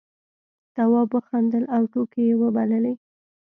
[0.75, 2.93] تواب وخندل او ټوکې یې وبللې.